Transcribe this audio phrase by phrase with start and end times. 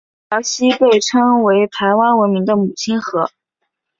[0.29, 3.29] 隘寮溪被称为排湾文明的母亲河。